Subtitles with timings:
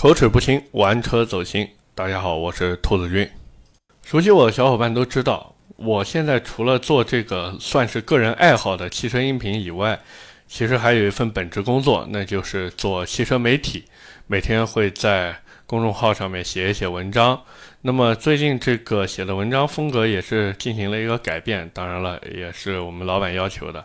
[0.00, 1.68] 口齿不清，玩车走心。
[1.92, 3.28] 大家好，我是兔子君。
[4.04, 9.98] 熟悉我的小伙伴都知道，我现在除了做这个算是个人爱好的汽车音频以外，
[10.46, 13.86] 其实还有一份本职工作，那就是做汽车媒体，
[14.28, 17.42] 每天会在公众号上面写一写文章。
[17.82, 23.84] 那么最近这个写的文章风格也是进行了一个改变，当然了，也是我们老板要求的。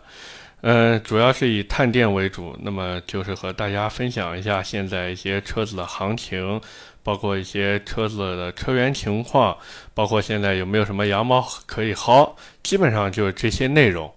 [0.66, 6.58] 嗯，主要是以探店为主，那么就是和大家分享一下现在一些车子的行情，
[7.02, 9.54] 包括一些车子的车源情况，
[9.92, 14.10] 包括现在有没有什么羊毛可以薅，基本上就是这些内容。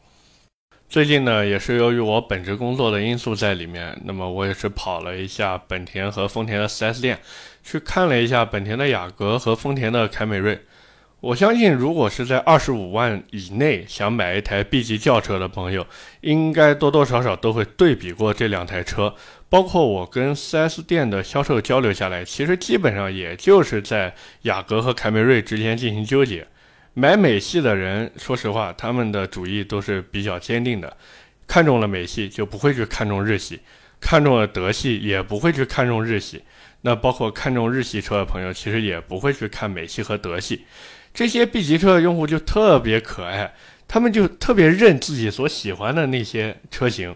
[0.87, 7.19] 最近呢，也是由于我本职工作的因素在里面，那么我也是跑了一下本田和丰田的 4S 店，
[7.61, 10.57] 去看了一下本田的雅阁和丰田的凯美瑞。
[11.19, 15.87] 我相信，如果是在二十五万以内想买一台 B 级轿车的朋友，
[16.21, 19.15] 应该多多少少都会对比过这两台车。
[19.49, 26.45] 包括我跟 4S 店的销售交流下来，其实基本上也就是在雅阁和凯美瑞之间进行纠结。
[26.93, 30.95] 买美系的人，说实话，他们的主意都是比较坚定的，
[31.47, 33.61] 看中了美系就不会去看中日系，
[33.99, 36.43] 看中了德系也不会去看中日系。
[36.81, 40.65] 那包括看中日系车的朋友，其实也不会去看美系和德系。
[41.17, 43.51] 这些 B 级车的用户就特别可爱，
[43.87, 47.15] 他们就特别认自己所喜欢的那些车型，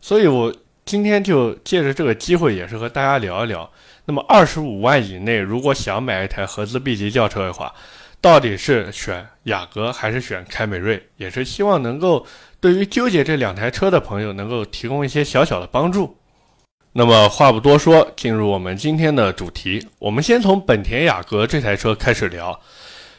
[0.00, 0.50] 所以我
[0.86, 3.70] 今天就借着这个机会，也是和大家聊一聊。
[4.06, 7.74] 那么二十五万以内，如果想买一台合资 B 级轿车的话，
[8.22, 11.06] 到底是选雅阁还是选凯美瑞？
[11.18, 12.26] 也是希望能够
[12.58, 16.16] 对于纠结这两台车的朋友，能够提供一些小小的帮助。
[16.94, 22.58] 那么话不多说，进入我们今天的主题，我们先从本田雅阁这台车开始聊。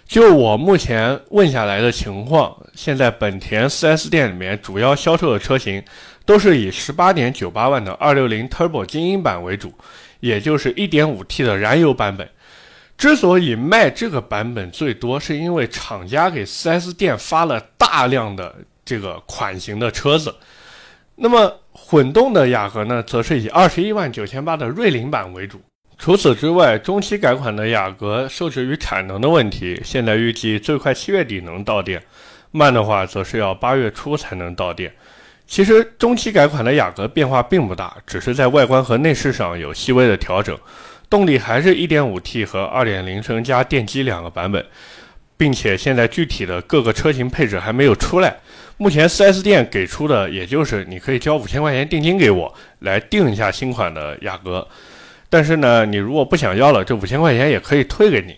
[0.08, 5.84] 就我目前问下来的情况，现在本田 4S 店里面主要销售的车型
[6.26, 9.74] 都是以18.98万的260 Turbo 精英版为主，
[10.22, 12.28] 也就是 1.5T 的燃油版本。
[12.98, 20.34] 之所以卖这个版本最多，是因为厂家给 4S 店发了大量的这个款型的车子。
[21.16, 25.62] 那么混动的雅阁呢，则是以21万九千八的锐灵版为主。
[25.98, 32.02] 除此之外，中期改款的雅阁受制于产能的问题，现在预计最快七月底能到店，
[32.52, 34.94] 慢的话则是要八月初才能到店。
[35.48, 40.58] 其实中期改款的雅阁变化并不大，只是在外观和内饰上有细微的调整，
[41.10, 44.64] 动力还是一点五 T 和二点零升加电机两个版本，
[45.36, 48.38] 并且现在具体的各个车型配置还没有出来。
[48.78, 54.68] 目前 4S 店给出的也就是你可以交五千块钱定金给我，来定一下新款的雅阁。
[55.30, 58.36] 但是呢，你如果不想要了，这五千块钱也可以退给你。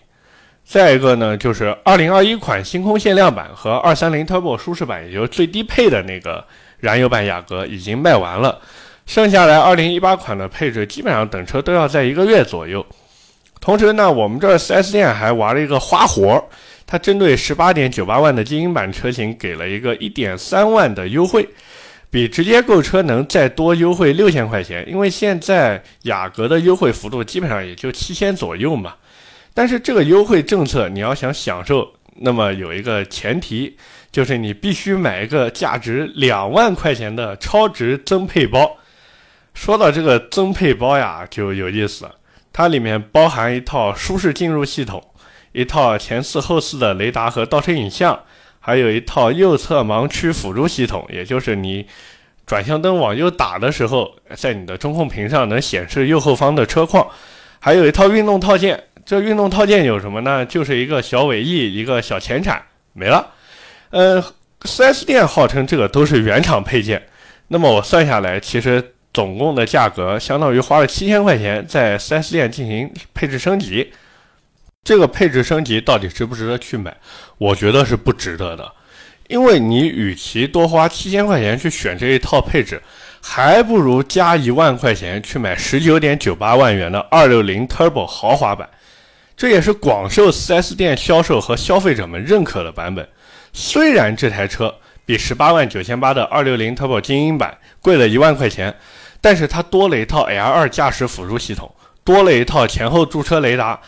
[0.66, 6.46] 再一个呢，就是二零二一款星空限量版和二三零 Turbo 舒适版，也就是最低配的那个
[6.80, 8.60] 燃油版雅阁已经卖完了，
[9.06, 12.86] 剩下来二零一八款的配置基本上等车都要在一个月左右。
[13.60, 16.44] 同时呢，我们这 4S 店还玩了一个花活，
[16.86, 21.48] 它针对十八点九八万的精英版车型给了一个一点三万的优惠。
[22.12, 28.96] 比直接购车能再多优惠六千块钱，因为现在雅阁的优惠幅度基本上也就七千左右嘛。
[29.53, 33.78] 但是这个优惠政策你要想享受，那么有一个前提，
[34.12, 38.78] 就是你必须买一个价值两万块钱的超值增配包。
[39.53, 42.16] 说到这个增配包呀，就有意思了，
[42.52, 45.03] 它里面包含一套舒适进入系统，
[45.52, 48.20] 一套前四后四的雷达和倒车影像。
[48.59, 51.86] 还有一套右侧盲区辅助系统，也就是你
[52.46, 57.08] 转向灯往右打的时候，在你的中控屏上能显示右后方的车况。
[57.59, 60.46] 还有一套运动套件，这运动套件有什么呢？
[60.46, 62.62] 就是一个小尾翼，一个小前铲，
[62.94, 63.34] 没了。
[63.92, 64.24] 嗯
[64.62, 67.02] ，4S 店号称这个都是原厂配件，
[67.47, 73.91] 那么我算下来，其实总共的价格相当于花了七千块钱在 4S 店进行配置升级。
[74.84, 76.95] 这个配置升级到底值不值得去买？
[77.38, 78.72] 我觉得是不值得的，
[79.28, 82.81] 因为你与其多花七千块钱去选这一套配置，
[83.22, 88.67] 还不如加一万块钱去买十九点九八万元的二六零 Turbo 豪华版。
[89.37, 93.08] 这也是广受 4S 店销售和消费者们认可的版本。
[93.53, 94.73] 虽然这台车
[95.05, 98.75] 比十八万九千八的二六零 Turbo 精英版贵了一万块钱，
[99.22, 101.73] 但是它多了一套 L2 驾驶辅助系统，
[102.03, 103.79] 多了一套前后驻车雷达。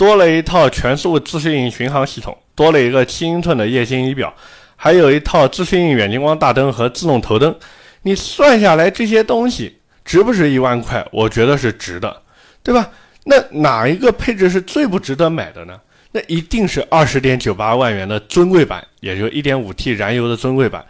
[0.00, 4.34] 多了一套全速自适应巡航系统，多了一个七英寸的液晶仪表，
[4.74, 7.54] 还有一套自适应远近光大灯和自动头灯。
[8.00, 11.06] 你算下来这些东西值不值一万块？
[11.12, 12.22] 我觉得是值的，
[12.62, 12.88] 对吧？
[13.24, 15.78] 那哪一个配置是最不值得买的呢？
[16.12, 20.82] 那一定是二十点九八万元的尊贵版，也就一点五 T 燃油的尊贵版。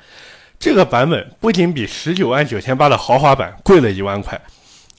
[0.61, 4.41] 这个版本不仅比十九万九千八的豪华版贵了一万块，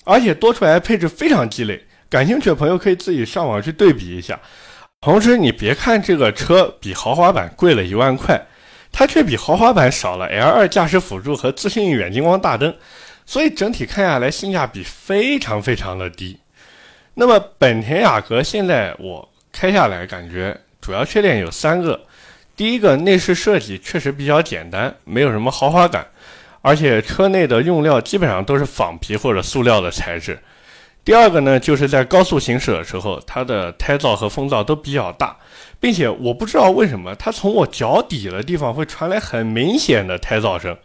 [0.04, 1.82] 而且多出来的配置非常鸡肋。
[2.12, 4.38] 感兴趣的朋友可以自己上网去对比一下。
[5.00, 8.40] 同时，你别看这个车比豪华版贵了一万块，
[8.92, 12.76] 它却比豪华版少了 L2 驾驶辅助和自适应远近光大灯，
[13.26, 16.38] 所以整体看下来性价比非常非常的低。
[17.14, 21.98] 那么本田雅阁现在我开下来感觉主要缺点有三个，
[22.58, 26.06] 第一个内饰设计确实比较简单，没有什么豪华感，
[26.62, 30.38] 而且车内的用料基本上都是仿皮或者塑料的材质。
[31.04, 35.36] 第二个呢，就是在高速行驶的时候，它的胎噪和风噪都比较大，
[35.80, 40.78] 并且我不知道为什么它从我脚底的地方会传来很明显的胎噪声。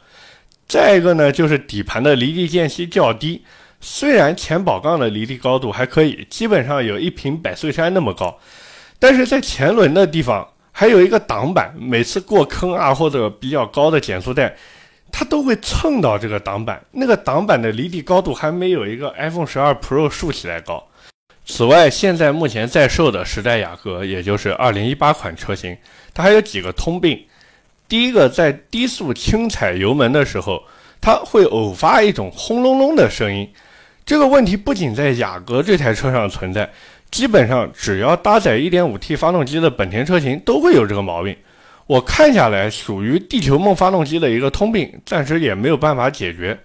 [0.66, 3.44] 再一个呢，就是底盘的离地间隙较低，
[3.80, 8.38] 虽然前保杠的离地高度还可以，基本上有一瓶百岁山那么高，
[8.98, 14.56] 但是在前轮的地方还有一个挡板，每次过坑啊或者比较高的减速带。
[15.10, 20.86] 它都会蹭到这个挡板，那个挡板的离地高度还没有一个 iPhone 十二 Pro 竖起来高。
[21.46, 25.76] 此外，现在目前在售的时代雅阁，也就是2018款车型，
[26.12, 27.24] 它还有几个通病。
[27.88, 30.64] 第一个，在低速轻踩油门的时候，
[31.00, 33.48] 它会偶发一种轰隆隆的声音。
[34.04, 36.68] 这个问题不仅在雅阁这台车上存在，
[37.12, 41.36] 基本上只要搭载 1.5T 发动机的本田车型都会有这个毛病。
[41.86, 46.58] 我看下来，属于地球梦发动机的一个通病，暂时也没有办法解决。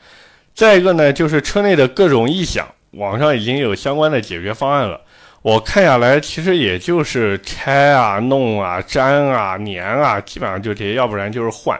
[0.53, 4.99] 再一个呢，就是车内的各种异响，网上已经有相关的解决方案了。
[5.43, 11.79] 我看下来，其实也就是拆啊、弄啊、粘啊、粘啊，基本上就这些，要不然就是换。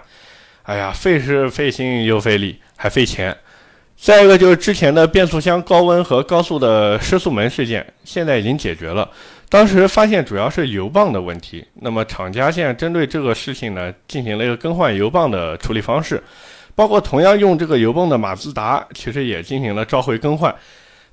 [0.64, 3.36] 哎呀，费时费心又费力，还费钱。
[3.98, 9.10] 再一个就是之前的变速箱高温和高速的失速门事件，现在已经解决了。
[9.52, 16.24] 当时发现主要是油泵的问题，那么厂家现在针对这个事情呢，进行了一个更换油泵的处理方式，
[16.74, 20.56] 包括同样用这个油泵的马自达，其实也进行了召回更换，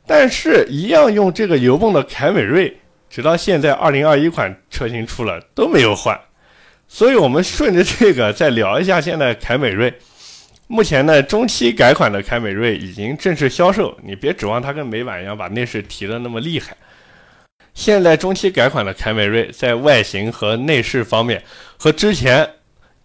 [0.07, 2.79] 但是，一样用这个油泵的凯美瑞，
[3.11, 6.17] 直到现在二零二一款车型出了都没有换，
[6.87, 9.93] 所以我们顺着这个再聊一下现在凯美瑞，
[10.69, 16.77] 目前呢中期改款的凯美瑞已经正式销售，你别指望它跟美版一样把内饰提的那么厉害。
[17.79, 21.41] 现在中期改款的凯美瑞在外形和内饰方面
[21.77, 22.45] 和之前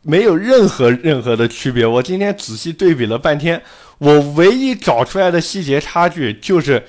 [0.02, 1.86] 没有任何任何的区别。
[1.86, 3.62] 我今天仔细对比了半天，
[4.00, 6.84] 我唯一找出来的细节差距就是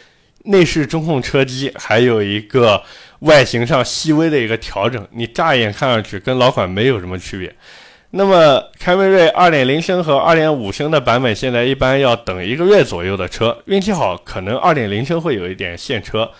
[0.44, 2.82] 内饰中控车机，还有一个
[3.18, 5.06] 外形上细微的一个调整。
[5.10, 7.54] 你乍一眼看上去跟老款没有什么区别。
[8.12, 16.30] 那么凯美瑞2.0升和2.5升的版本现在一般要等一个月左右的车，运气好可能2.0升会有一点现车。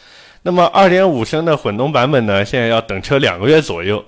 [0.47, 2.45] 那么2.5升的混动版本呢？
[2.45, 4.05] 现在要等车两个月左右，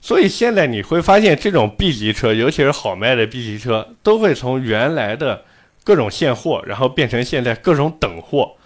[0.00, 5.44] 所以现在你会发现，这种 B 级车，尤其是好卖的 B 级车，都会从原来的
[5.84, 8.56] 各种现货，然后变成现在各种等货。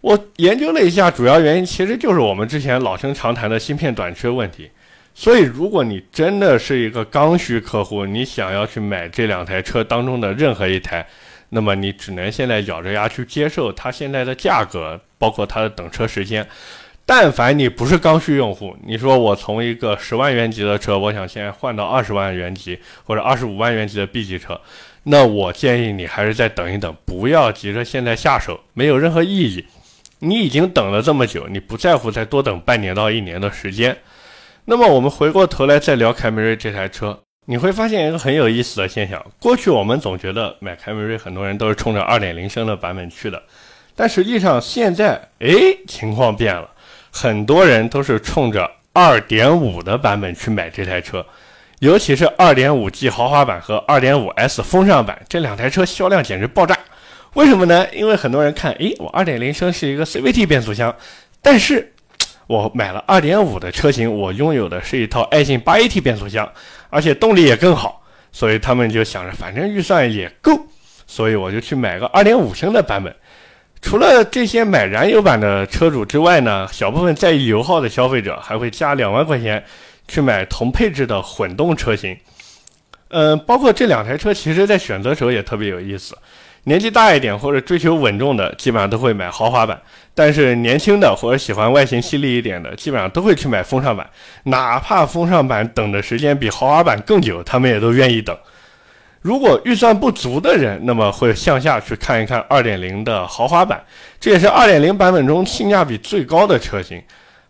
[0.00, 4.70] 我研究了一下，主要原因其实就是我们之前老生常谈的芯片短缺问题。
[5.16, 11.06] 所以，如果你真的是一个刚需客户，你想要去买这两台车当中的任何一台，
[11.54, 15.00] 那么你只能现在咬着牙去接受它现在的价格。
[15.16, 16.46] 包括它的等车时间，
[17.06, 24.60] 但凡你不是刚需用户，你说我从一个十万元级的车，我想现在换到二十万元级或者二十五万元级的 B 级车，
[25.04, 29.64] 那我建议你还是再等一等，不要急着现在下手，没有任何意义。
[30.18, 33.96] 你已经等了这么久，你不在乎再多等半年到一年的时间。
[34.66, 43.42] 那么我们回过头来再聊凯美瑞这台车，你会发现一个很有意思的现象：过去我们总觉得买凯美瑞，很多人都是冲着二点零升的版本去的。
[43.94, 45.48] 但实际上，现在哎，
[45.86, 46.68] 情况变了，
[47.10, 51.24] 很多人都是冲着2.5的版本去买这台车，
[51.80, 56.78] 尤其是 2.5G 豪华版和 2.5S 风尚版这两台车销量简直爆炸。
[57.34, 57.86] 为什么呢？
[57.92, 60.94] 因为很多人看，哎，我2.0升是一个 CVT 变速箱，
[61.42, 61.92] 但是
[62.46, 66.50] 我买了2.5的车型，我拥有的是一套爱信 8AT 变速箱，
[66.94, 70.56] 而且动力也更好，所以他们就想着，反正预算也够，
[71.08, 73.12] 所以我就去买个二点五升的版本。
[73.82, 79.64] 除了这些买燃油版的车主之外呢，小部分在意油耗的消费者还会加两万块钱
[80.06, 82.16] 去买同配置的混动车型。
[83.08, 86.16] 嗯，包括这两台车，其实在选择时候也特别有意思。
[86.64, 89.76] 年纪大一点或者追求稳重的，基本上都会买豪华版；
[90.14, 94.08] 但是年轻的或者喜欢外形犀利一点的，基本上都会去买风尚版。
[94.44, 98.36] 哪怕风尚版等的时间比豪华版更久，他们也都愿意等。
[99.20, 103.82] 如果预算不足的人，那么会向下去看一看2.0的豪华版，
[104.20, 107.02] 这也是2.0版本中性价比最高的车型。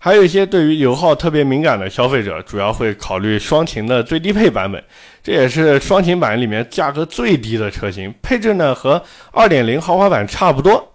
[0.04, 4.84] 还有一些对于油耗特别敏感的消费者，主要会考虑双擎的最低配版本，
[5.22, 10.92] 这也是双擎版里面价格最低的车型，配置呢和2.0豪华版差不多。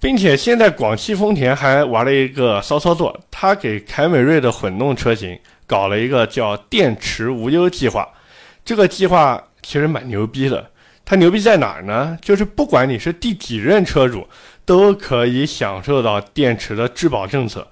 [0.00, 8.08] 并且现在广汽丰田还玩了一个骚操作，它给凯美瑞的混动车型搞了一个叫“电池无忧计划”。
[8.64, 10.66] 这个计划其实蛮牛逼的，
[11.04, 12.16] 它牛逼在哪儿呢？
[12.22, 14.26] 就是不管你是第几任车主，
[14.64, 17.68] 都可以享受到电池的质保政策。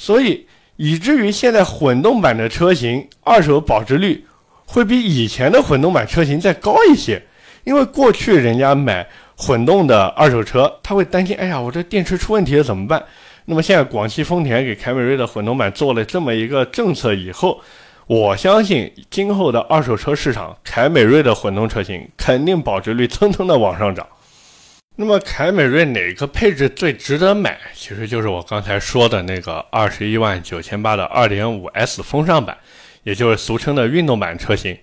[0.00, 4.24] 所以以至于现在混动版的车型二手保值率
[4.64, 7.22] 会比以前的混动版车型再高一些，
[7.64, 9.06] 因为过去人家买。
[9.42, 13.02] 混动的二手车，他会担心，哎呀，我这电池出问题了怎么办？
[13.46, 17.58] 那么现在广汽丰田给凯美瑞的混动版做了这么一个政策以后，
[18.06, 24.06] 我相信今后的二手车市场，凯美瑞的混动车型肯定保值率蹭蹭的往上涨。
[24.96, 27.58] 那么凯美瑞哪个配置最值得买？
[27.74, 32.58] 其实就是我刚才说的那个二十一万九千八的二点五 S 风尚版，
[33.02, 34.78] 也就是俗称的运动版车型，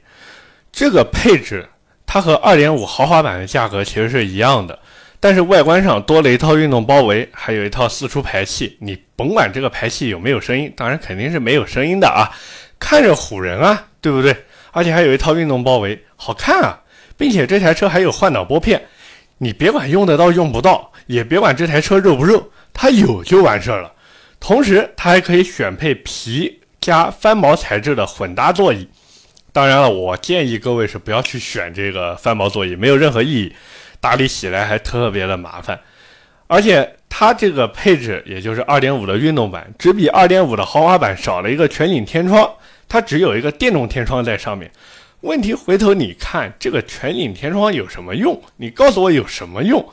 [0.71, 1.69] 这个配置。
[2.09, 4.79] 它和2.5豪华版的价格其实是一样的，
[5.19, 8.77] 但是外观上多了一套运动包围，还有一套四出排气。
[8.79, 12.31] 你甭管这个排气有没有声音，当然肯定是没有声音的啊，
[12.79, 14.35] 看着唬人啊，对不对？
[14.71, 16.81] 而且还有一套运动包围，好看啊，
[17.17, 18.81] 并且这台车还有换挡拨片，
[19.39, 23.91] 你别管用得到用不到，也别管这台车肉不肉，它有就完事儿了。
[24.39, 28.87] 同时，它还可以选配皮加翻毛材质的混搭座椅。
[29.51, 33.55] 当然了，我建议各位是不要去选这个翻毛座椅，没有任何意义，
[33.99, 35.79] 打理起来还特别的麻烦。
[36.47, 42.49] 而且它这个配置，也就是2.5的运动版，只比2.5的豪华版少了一个全景天窗，
[42.87, 44.71] 它只有一个电动天窗在上面。
[45.21, 48.39] 问题回头你看，这个全景天窗有什么用？
[48.57, 49.83] 你告诉我有什么用？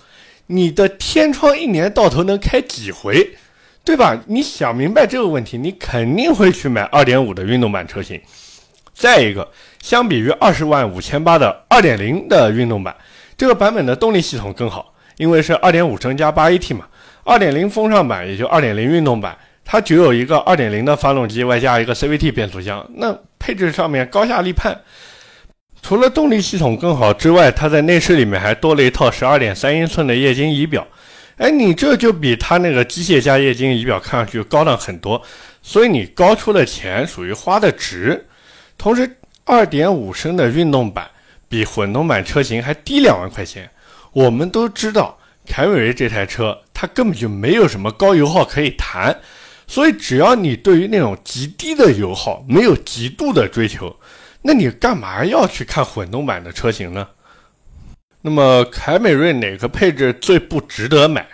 [0.48, 3.34] 你的天窗一年到头能开几回，
[3.82, 4.22] 对吧？
[4.26, 8.20] 你想明白这个问题，你肯定会去买2.5的运动版车型。
[8.92, 9.50] 再一个，
[9.80, 12.94] 相比于二十万五千八的二点零的运动版，
[13.36, 16.86] 这个版本的动力系统更好，因为是二点五升加八 AT 嘛。
[17.24, 24.78] 二点零风尚版也就二点零运动版，它只有一个二点零的发动机，外加一个 CVT 变速箱，那配置上面高下立判。
[25.84, 30.86] 除了动力系统更好之外，它在内饰里面还多了一套十二点三英寸的液晶仪表。
[31.36, 35.20] 哎，你这就比它那个机械加液晶仪表看上去高档很多，
[35.60, 38.26] 所以你高出的钱属于花的值。
[38.78, 41.06] 同时，2.5升的运动版
[41.50, 43.68] 比混动版车型还低两万块钱。
[44.14, 49.14] 我们都知道，凯美瑞这台车它根本就没有什么高油耗可以谈，
[49.66, 53.94] 所以只要你对于那种极低的油耗没有极度的追求，
[54.46, 57.08] 那你干嘛要去看混动版的车型呢？
[58.20, 61.26] 那么凯美瑞哪个配置最不值得买？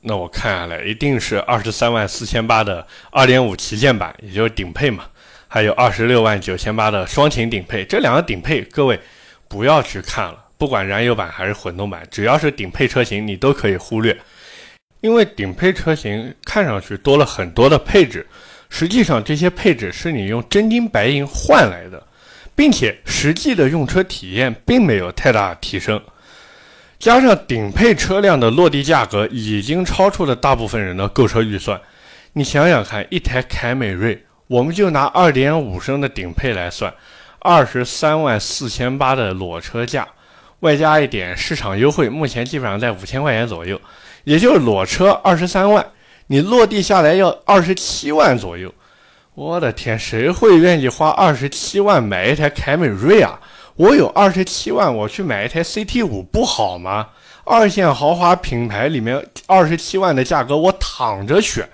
[0.00, 5.04] 那我看下来一定是二十三万四千八的2.5旗舰版，也就是顶配嘛。
[5.46, 8.98] 还有二十六万九千八的双擎顶配，这两个顶配各位
[9.46, 14.16] 不要去看了，不管燃油版还是混动版，只要是顶配车型你都可以忽略，
[15.02, 18.26] 因为顶配车型看上去多了很多的配置，
[18.68, 22.04] 实际上这些配置是你用真金白银换来的，
[22.56, 26.02] 并且实际的用车体验并没有太大提升，
[26.98, 31.80] 加上顶配车辆的落地价格已经超出了大部分人的购车预算，
[32.32, 34.24] 你想想看，一台凯美瑞。
[34.48, 36.94] 我们就拿二点五升的顶配来算，
[37.40, 40.06] 二十三万四千八的裸车价，
[40.60, 43.80] 外加一点市场优惠，目前基本上在五千块钱左右，
[44.22, 45.84] 也就是裸车二十三万，
[46.28, 48.72] 你落地下来要二十七万左右。
[49.36, 53.38] 我的天，谁会愿意花二十七万买一台凯美瑞啊？
[53.74, 57.08] 我有二十七万，我去买一台 CT 五不好吗？
[57.44, 61.68] 二线豪华品牌里面二十七万的价格，我躺着选。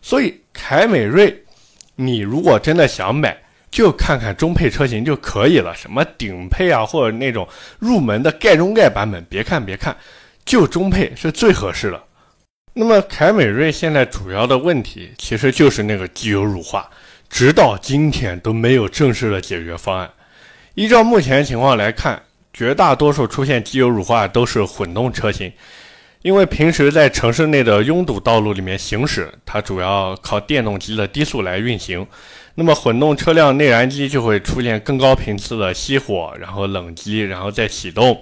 [0.00, 1.42] 所以凯美瑞。
[1.96, 3.36] 你如果真的想买，
[3.70, 5.74] 就看看中配车型就可以了。
[5.74, 7.46] 什么顶配啊，或者那种
[7.78, 9.94] 入门的盖中盖版本，别看别看，
[10.46, 12.02] 就中配是最合适的。
[12.76, 16.90] 那么凯美瑞现在主要的问题其实就是那个机油乳化，
[17.30, 20.10] 直到今天都没有正式的解决方案。
[20.74, 22.20] 依照目前情况来看，
[22.52, 25.52] 绝大多数出现机油乳化都是混动车型。
[26.22, 32.04] 因为平时在城市内的拥堵道路里面行驶，它主要靠电动机的低速来运行，
[32.54, 38.20] 那么混动车辆内燃机就会出现更高频次的熄火，然后冷机，然后再启动，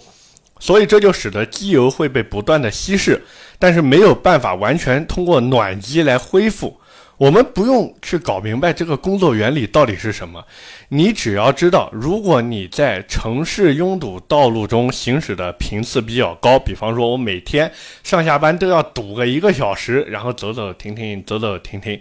[0.62, 3.20] 所以这就使得机油会被不断的稀释，
[3.58, 6.78] 但是没有办法完全通过暖机来恢复。
[7.16, 10.44] 我们不用去搞明白这个工作原理到底是什么，
[10.90, 17.68] 你只要知道，如果你在城市拥堵道路中行驶的频次比较高，比方说我每天
[18.04, 22.00] 上下班都要堵个一个小时，然后走走停停，走走停停，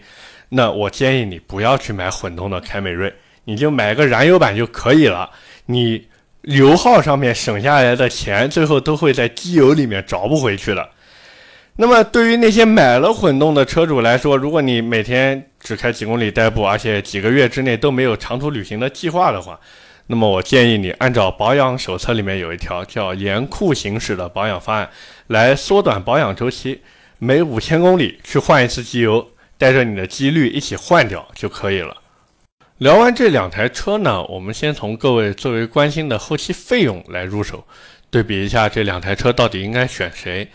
[0.49, 3.11] 那我建议你不要去买混动的凯美瑞，
[3.45, 5.31] 你就买个燃油版就可以了。
[5.65, 6.05] 你
[6.43, 10.89] 油耗上面省下来的钱，最后都会在机油里面找不回去的。
[11.77, 19.59] 那么对于那些买了混动的车主来说，如果你每天只开几公里代步，而且几个月之内都没有长途旅行的计划的话，
[20.07, 24.89] 那么我建议你按照保养手册里面有一条叫严酷行驶的保养方案，
[25.27, 26.81] 来缩短保养周期，
[27.19, 32.00] 每五千公里去换一次机油，带着你的机滤一起换掉就可以了。
[32.81, 37.63] 聊完这两台车呢，我们先从各位最为关心的后期费用来入手，
[38.09, 40.47] 对比一下这两台车到底应该选谁。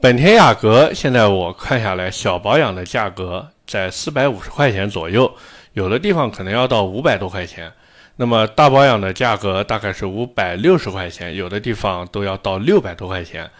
[0.00, 5.34] 本田雅阁现在我看下来，小保养的价格在四百五十块钱左右，
[5.72, 7.72] 有的地方可能要到五百多块钱。
[8.14, 13.50] 那么大保养的价格大概是五百六十块钱，有的地方都要到六百多块钱。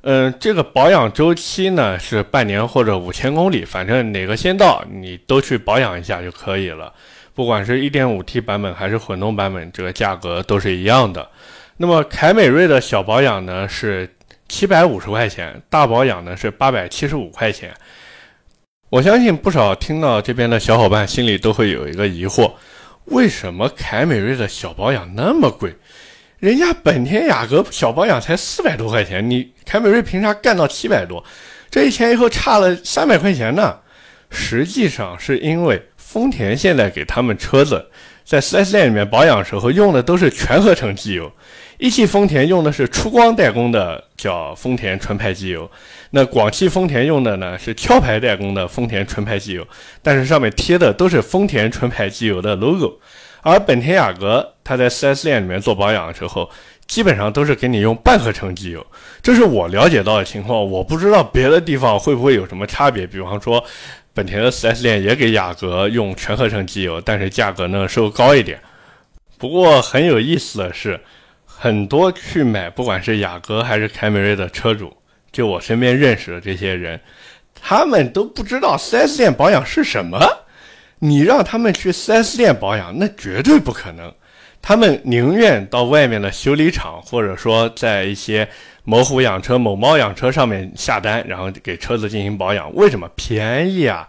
[0.00, 6.90] 嗯，这个保养周期呢是半年或者五千公里，反正哪个先到你都去保养一下就可以了。
[7.34, 11.26] 不管是一点五 T 版本还是混动版本，这个价格都是一样的。
[11.78, 14.08] 那么凯美瑞的小保养呢是
[14.48, 17.74] 七百五十块钱，大保养呢是八百七十五块钱。
[18.90, 22.52] 我相信不少听到这边的小伙伴心里都会有一个疑惑：
[23.06, 25.74] 为什么凯美瑞的小保养那么贵？
[26.38, 31.24] 人家本田雅阁小保养才四百多块钱，你凯美瑞凭啥干到七百多？
[31.70, 33.78] 这一前一后差了三百块钱呢？
[34.30, 35.82] 实际上是因为。
[36.12, 37.86] 丰田现在给他们车子
[38.22, 41.32] 在 4S 店里面保养时候用的都是全合成机油，
[41.78, 45.70] 一汽丰田用的是出光代工的叫丰田纯排机油，
[46.10, 49.66] 那广汽丰田用的呢是壳牌代工的丰田纯排机油，
[50.02, 53.00] 但是上面贴的都是丰田纯排机油的 logo，
[53.40, 56.50] 而本田雅阁它在 4S 店里面做保养的时候，
[56.86, 58.86] 基本上都是给你用半合成机油，
[59.22, 63.64] 这是我了解到的情况，我不知道别的地方会不会有什么差别，比方说。
[64.14, 68.60] 本田的 4S 店也给雅阁用全合成机油，但是价格呢稍微高一点。
[69.38, 71.00] 不过很有意思的是，
[71.44, 74.96] 很多去买不管是雅阁还是凯美瑞的车主，
[75.32, 77.00] 就我身边认识的这些人，
[77.60, 80.18] 他们都不知道 4S 店保养是什么。
[80.98, 84.14] 你让他们去 4S 店保养，那绝对不可能。
[84.60, 88.48] 他们宁愿到外面的修理厂，或者说在一些
[88.84, 92.74] 某虎养车、某猫养车上面下单，然后给车子进行保养。
[92.74, 94.08] 为什么便宜啊？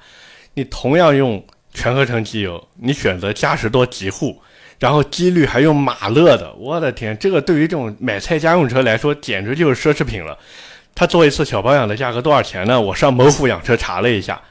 [0.55, 4.41] 你同样用全合成机油，你选择嘉实多极护，
[4.79, 10.38] 然后机滤还用马勒的，我的天，这个对于这种买菜家用车来说，简直就是奢侈品了。
[10.95, 12.79] 他做一次小保养的价格多少钱呢？
[12.79, 14.41] 我上某虎养车查了一下，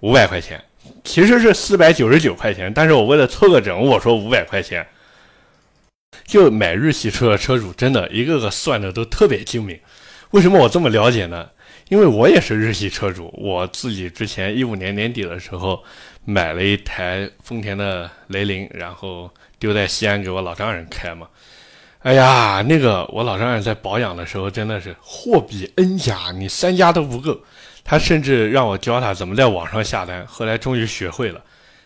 [0.00, 0.62] 五百块钱，
[1.04, 4.86] 其实是四百九十九块钱，但是我为了凑个整，我说五百块钱。
[6.24, 9.78] 就买日系车的车主，真的一个个算的都特别精明。
[10.30, 11.48] 为什么我这么了解呢？
[11.88, 15.82] 因为我也是日系车主，我自己之前一五年年底的时候
[16.24, 21.26] 买了一台丰田的雷凌，然后丢在西安给我老丈人开嘛。
[22.02, 27.40] 哎呀，那个我老丈人在保养的时候真的是货比 N 家，你三家都不够。
[27.82, 31.42] 他甚至让我教他怎么在网上下单，后来终于学会了。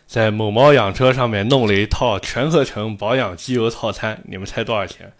[0.07, 5.12] 在某猫养车上面弄了一套全合成保养机油套餐，你们猜多少钱？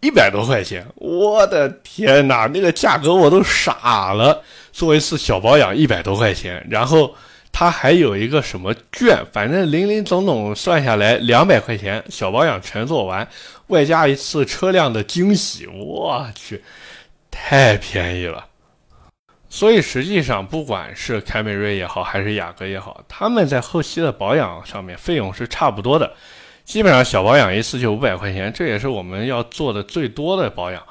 [0.00, 0.86] 一百多块钱！
[0.96, 4.42] 我的天哪，那个价格我都傻了。
[4.70, 7.14] 做一次小保养一百多块钱，然后
[7.50, 13.26] 它还有一个什么券，反正零零总总算下来两百块钱，小保养全做完，
[13.68, 16.62] 外加一次车辆的惊喜，我去，
[17.30, 18.46] 太便宜了。
[19.48, 26.12] 所以实际上，不管是凯美瑞也好，还是雅阁也好，他们在后期的保养上面费用是差不多的，
[26.64, 30.82] 基本上小保养一次就五百块钱，这也是我们要做的最多的保养。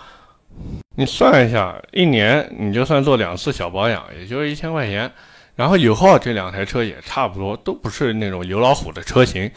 [0.96, 5.12] 你算一下，一年你就算做两次小保养，也就是一千块钱。
[5.56, 9.50] 然后油耗这两台车也差不多，都不是那种油老虎的车型。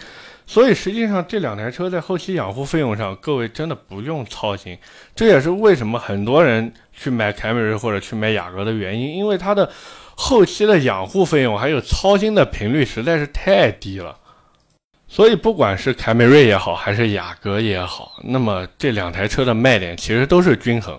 [0.48, 4.78] 所以实际上这两台车在后期养护费用上，各位真的不用操心。
[5.14, 9.70] 这也是为什么很多人去买凯美瑞或者去买雅阁的原因，因为它的
[10.14, 14.16] 后期的养护费用还有操心的频率实在是太低了。
[15.06, 20.98] 所以不管是凯美瑞也好，还是雅阁也好，那么这两台车的卖点其实都是均衡。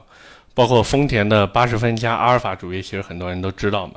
[0.54, 3.96] 包括丰田的八十分加阿尔法主义，其实很多人都知道嘛。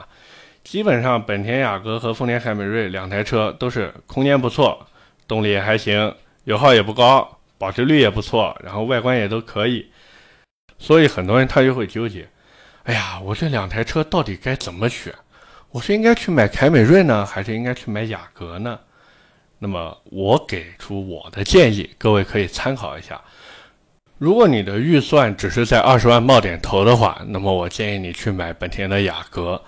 [0.64, 4.86] 基本上本田雅阁和丰田凯美瑞两台车都是空间不错。
[5.26, 9.86] 动力也还行，油耗也不高，保值率也不错，然后外观也都可以，
[10.78, 12.28] 所以很多人他就会纠结，
[12.84, 15.14] 哎呀，我这两台车到底该怎么选？
[15.70, 18.78] 我是应该去买凯美瑞呢，还是应该去买雅阁呢？
[19.58, 23.20] 那么我给出我的建议，各位可以参考一下。
[24.18, 29.60] 如果你的预算只是在二十万冒点头的话，那么我建议你去买本田的雅阁；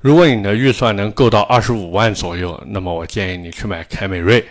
[0.00, 4.44] 如果你的预算能够到二十五万左右，那么我建议你去买凯美瑞。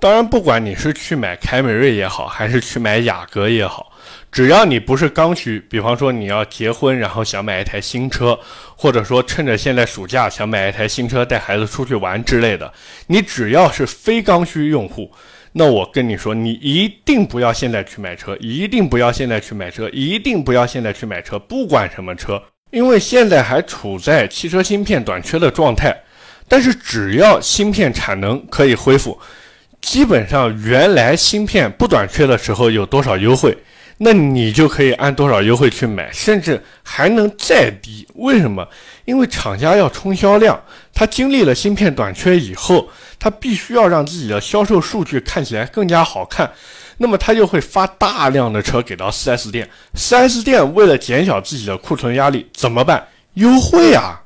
[0.00, 3.92] 当然，不管你是去买凯美瑞也好，还是去买雅阁也好，
[4.30, 8.38] 只要你不是刚需，比方说你要结婚，然后想买一台新车，
[8.76, 12.70] 或者说趁着现在暑假想买一台新车带孩子出去玩之类的，
[13.06, 15.10] 你只要是非刚需用户，
[15.52, 25.96] 那我跟你说，你一定不要现在去买车，一定不要现在去买车，一定不要现在去买车，不管什么车，因为现在还处在汽车芯片短缺的状态。
[26.46, 29.18] 但是只要芯片产能可以恢复，
[29.84, 33.56] 基本上原来芯片不短缺的时候有多少优惠，
[33.98, 38.08] 那你就可以按多少优惠去买，甚至还能再低。
[38.14, 38.66] 为什么？
[39.04, 40.58] 因为厂家要冲销量，
[40.94, 46.50] 他经历了芯片短缺以后，他必须要让自己的销售数据看起来更加好看，
[46.96, 53.06] 那么他就会发大量的车给到 4S 店，4S 店为了减小自己的库存压力，怎么办？
[53.34, 54.23] 优惠啊！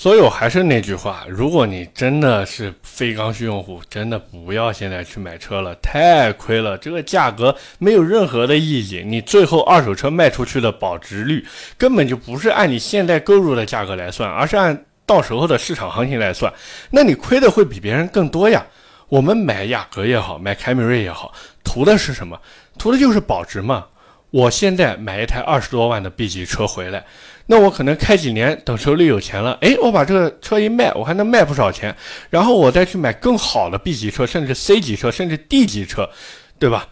[0.00, 6.78] 所以我还是那句话，如果你真的是非刚需用户，真的不要现在去买车了，太亏了。
[6.78, 11.44] 这个价格没有任何的意义，你最后二手车卖出去的保值率
[11.76, 16.52] 根本就不是按你现在购入的价格来算，而是按到时候的市场行情来算，
[16.92, 18.64] 那你亏的会比别人更多呀。
[19.08, 21.32] 我们买雅阁也好，买凯美瑞也好，
[21.64, 22.40] 图的是什么？
[22.78, 23.86] 图的就是保值嘛。
[24.30, 27.02] 我现在买一台二十多万的 B 级车回来，
[27.50, 31.94] 那我可能开几年，等手里有钱了，哎，我把这个车一卖，我还能卖不少钱，
[32.28, 36.10] 然后我再去买更好的 B 级车，甚至 C 级车，甚至 D 级车，
[36.58, 36.86] 对吧？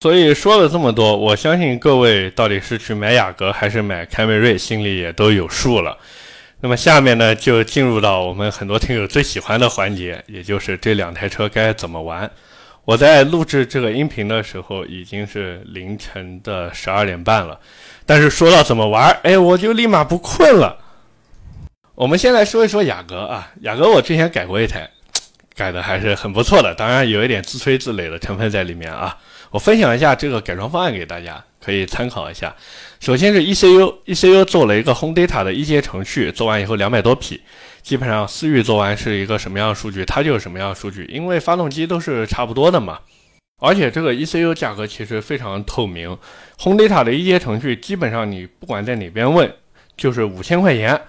[0.00, 5.98] 所以说了这么多，我相信各位到底是去买雅阁还是买凯美瑞，心里也都有数了。
[6.60, 12.30] 那么下面呢，就进入到我们很多听友最喜欢的环节，也就是这两台车该怎么玩。
[12.86, 17.58] 我在录制这个音频的时候已经是凌晨的十二点半了，
[18.06, 20.78] 但是说到怎么玩，哎，我就立马不困了。
[21.96, 24.88] 我们先来说一说雅阁啊，雅阁我之前改过一台，
[25.54, 29.16] 改的还是很不错的，当然有一点自吹自擂的成分在里面啊。
[29.50, 32.54] 我分享一下这个改装方案给大家，可以参考一下。
[33.00, 37.40] 首先是 ECU，ECU 做了一个 Home Data 的一阶程序，做完以后两百多匹。
[37.82, 42.98] 基本上思域做完是一个什么样的数据，它就是什么样的数据，因为发动机都是差不多的嘛。
[43.58, 46.16] 而且这个 ECU 价格其实非常透明
[46.60, 49.50] ，Home Data 的一阶程序基本上你不管在哪边问，
[49.96, 51.00] 就是五千块钱，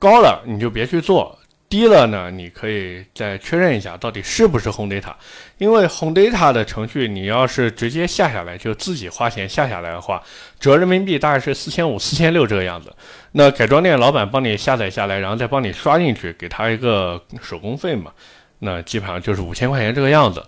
[0.00, 1.38] 高了你就别去做。
[1.68, 5.14] 低了呢，你可以再确认一下到底是不是 Home Data，
[5.56, 10.22] 因为 Home Data 的程序你要是直接下下来就自己花钱下下来的话，
[10.60, 12.92] 折人民币大概是四千五、四千六这个样子。
[13.30, 18.12] 那改装店老板帮你下载下来，然后再帮你刷进去，给他一个手工费嘛，
[18.58, 20.44] 那基本上就是五千块钱这个样子。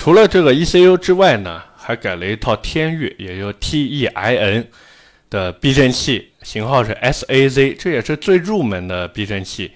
[0.00, 4.66] 除了这个 ECU 之外呢，还改了一套天域，也就 T E I N
[5.28, 9.70] 的避震器，型号是 S A Z，这也是最入门的避震器。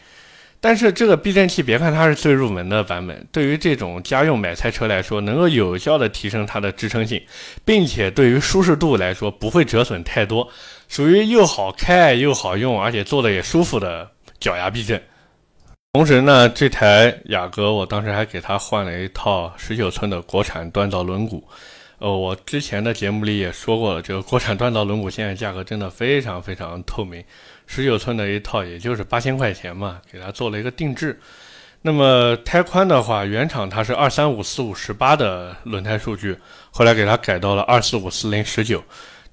[0.63, 7.23] 但是这个避震器，别看它是最入门的版本，对于这种家用买菜车来说，能够有效的提升它的支撑性，
[7.63, 10.49] 并且对于舒适度来说不会折损太多，
[10.89, 14.11] 属于又好开又好用，而且坐的也舒服的
[14.41, 14.99] 脚牙避震。
[15.95, 21.41] 同时呢，这台雅阁我当时还给它换了一套十九寸的国产锻造轮毂。
[22.01, 27.23] 呃，我之前的节目里也说过了，这个国产锻造轮毂现在价格真的非常非常透明。
[27.69, 31.17] 十九寸的一套，也就是八千块钱嘛，给它做了一个定制。
[31.81, 36.37] 那么胎宽的话，原厂它是二三五四五十八的轮胎数据，
[36.73, 38.83] 后来给它改到了二四五四零十九，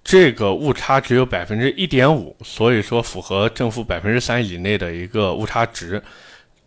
[0.04, 6.00] 这个误差只有百分之一点五，所以说符合正负百分之三以内的一个误差值，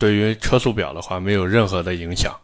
[0.04, 2.38] 对于车速表的话没有任何的影响。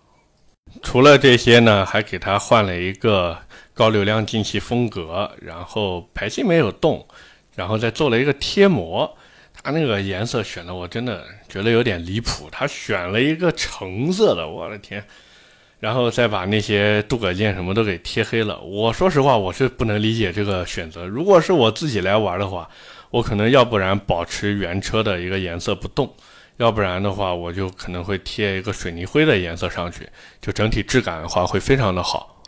[0.82, 3.36] 除了这些呢，还给它换了一个
[3.74, 7.06] 高流量进气风格，然后排气没有动。
[7.54, 9.14] 然后再做了一个贴膜，
[9.62, 15.04] 它那个颜色选的我真的觉得有点离谱，他选了一个橙色的，我的天！
[15.80, 18.58] 然后再把那些镀铬件什么都给贴黑了。
[18.60, 21.04] 我说实话，我是不能理解这个选择。
[21.04, 22.66] 如果是我自己来玩的话，
[23.10, 26.14] 我可能要不然保持原车的一个颜色不动，
[26.60, 30.06] 要不然的话我就可能会贴一个水泥灰的颜色上去，
[30.42, 32.42] 就整体质感的话会非常的好。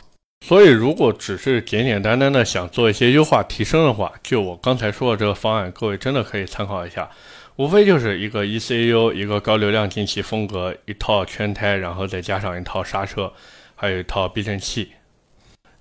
[0.44, 7.09] 所以，如果只是简简单单的想做一些优化提升的话，就我刚才说的这个方案，各位真的可以参考一下。
[7.57, 13.33] 无非就是一个 ECU，一个高流量进气风格，一套圈胎，然后再加上一套刹车，
[13.75, 14.92] 还有一套避震器。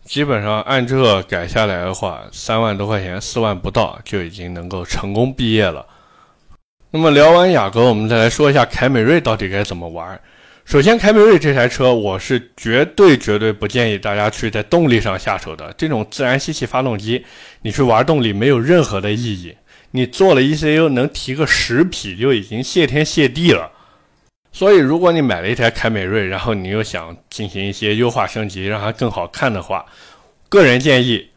[0.05, 5.85] 基本上按这个改下来的话，三万多块钱，四万不到就已经能够成功毕业了。
[6.93, 10.19] 那么聊完雅阁，我们再来说一下凯美瑞到底该怎么玩。
[10.65, 15.73] 首先，凯美瑞这台车，我是绝对绝对不建议大家去在动力上下手的。
[15.77, 17.25] 这种自然吸气发动机，
[17.61, 19.55] 你去玩动力没有任何的意义。
[19.91, 23.71] 你做了 ECU 能提个十匹就已经谢天谢地了。
[24.51, 29.85] 所以，如果你买了一台凯美瑞，然后你又想进行一些优化升级，让它更好看的话，
[30.49, 31.29] 个人建议。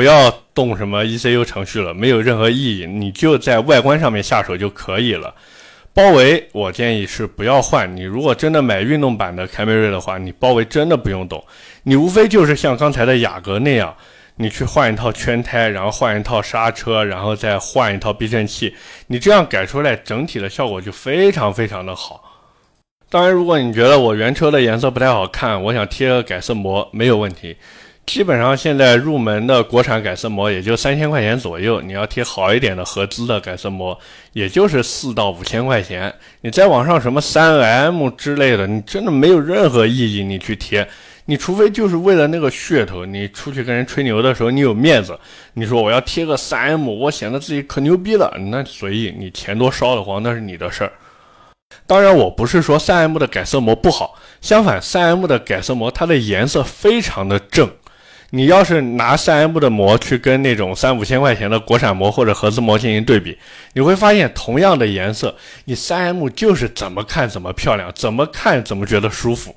[0.00, 5.34] 不要动什么 ECU 程序了，没有任何意义，你就在外观上面下手就可以了。
[5.92, 7.94] 包围，我建议是不要换。
[7.94, 11.44] 你如果真的买运动版的凯美瑞的话，你包围真的不用动，
[11.82, 13.94] 你无非就是像刚才的雅阁那样，
[14.36, 18.74] 你去换一套圈胎，然后换一套刹车，然后再换一套避震器，
[19.08, 22.24] 你这样改出来，整体的效果就非常非常的好。
[23.10, 27.54] 当然，如果你觉得我原车的颜色不太好看，我想贴个改色膜，没有问题。
[28.10, 33.96] 基本上现在入门的国产改色膜也就三千块钱左右，你要贴好一点的合资的改色膜，
[34.32, 36.12] 也就是四到五千块钱。
[36.40, 40.24] 你在网上什么三 M 之类的，你真的没有任何意义。
[40.24, 40.84] 你去贴，
[41.26, 45.16] 你除非就是为了那个噱头，你出去跟人吹牛的时候你有面子，
[45.54, 50.92] 你说我要贴个三 M，我显得自己可牛逼了，那随意，你钱多烧得慌，那是你的事儿。
[51.86, 57.70] 当然，我不是说三 M 的改色膜不好，相反，三 M 的改色膜它的颜色非常的正。
[58.30, 63.36] 你要是拿三 M 的膜去跟那种三五千块钱的国产膜或者合资膜进行对比，
[63.72, 69.54] 你会发现同样的颜色，你三 M 就是怎么看怎么漂亮，怎么看怎么觉得舒服。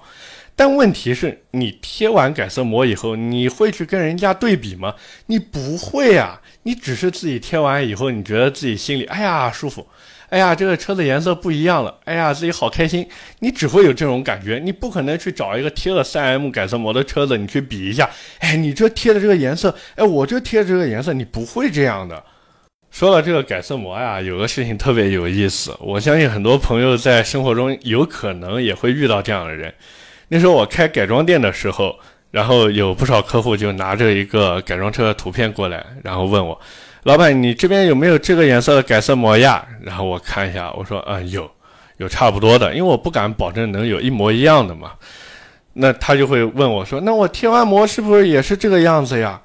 [0.56, 4.94] 但问题是，你贴完改色膜以后，你会去跟人家对比吗？
[5.26, 9.88] 你不会啊，你只是自己贴完以后，你觉得自己心里哎呀舒服。
[10.34, 11.96] 哎呀，这个车子颜色不一样了。
[12.06, 13.08] 哎呀，自己好开心。
[13.38, 18.10] 你只会有这种感觉，你不可能去找一个贴了 3M 改色膜的车子，你去比一下。
[18.40, 22.24] 哎，你这贴的这个颜色，哎，我这贴的这个颜色，你不会这样的。
[22.90, 25.78] 说到这个改色膜呀，有个事情特别有意思。
[25.80, 29.72] 我相信很多朋友在生活中有可能也会遇到这样的人。
[30.30, 31.96] 那时候我开改装店的时候，
[32.32, 36.60] 然后有不少客户就拿着一个改装车的图片过来，然后问我。
[37.04, 39.66] 老板，你这边有没有这个颜色的改色膜呀？
[39.82, 41.52] 然后我看一下，我说，嗯，有，
[41.98, 44.94] 有差不多的，因为我不敢保证能有一模一样的嘛。
[45.74, 49.42] 那他就会问我说，那我贴完膜是不是也是这个样子呀？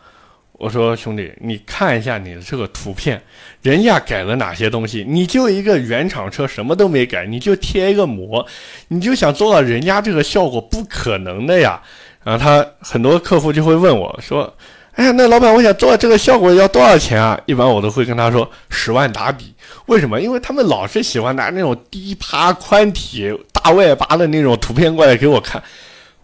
[0.53, 3.21] 我说，兄弟，你看一下你的这个图片，
[3.63, 5.05] 人家改了哪些东西？
[5.09, 8.47] 你就一个原厂车，什么都没改，你就贴一个膜，
[8.87, 11.83] 你就想做到人家这个效果，不可能的呀。
[12.23, 14.57] 然后他很多客户就会问我说。
[14.99, 17.41] 哎呀，那老板，我想做这个效果要多少钱啊？
[17.47, 19.55] 一般我都会跟他说十万打底。
[19.87, 20.21] 为什么？
[20.21, 25.63] 因为他们老是喜欢拿那种低趴、宽体、大外八的那种图片过来给我看。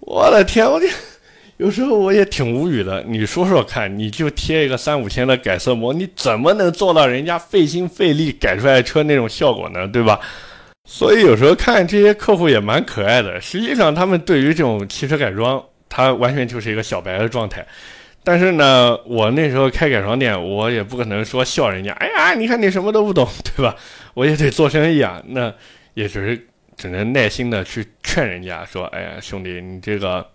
[0.01, 0.89] 我的天，我这
[1.59, 3.01] 有时候我也挺无语的。
[3.07, 9.87] 你说说看，你就贴一个三五千的改色膜，你怎么能做到人家费心费力改出来车那种效果呢？
[9.87, 10.19] 对吧？
[10.91, 13.41] 所以有时候看这些客户也蛮可爱的。
[13.41, 17.65] 实际上，他们对于这种汽车改装，他完全就是一个小白的状态。
[18.25, 21.93] 但是呢，我那时候开改装店，我也不可能说笑人家。
[21.93, 23.77] 哎呀，你看你什么都不懂，对吧？
[24.15, 25.23] 我也得做生意啊。
[25.27, 25.53] 那
[25.93, 30.27] 也只是只能耐心的去劝人家说：“哎呀，兄弟，你这个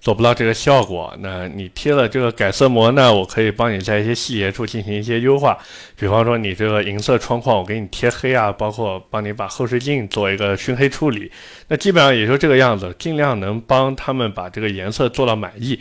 [0.00, 1.16] 做不到这个效果。
[1.20, 5.56] 那你贴了这个改色膜呢，我可以帮你在一些细节处进行一些优化。
[5.96, 11.30] 比方说，你这个银色窗框，我给你贴黑啊，包括帮你把后视镜做一个熏黑处理。
[11.68, 15.78] 那基本上也就这个样子，尽量能帮他们把这个颜色做到满意。”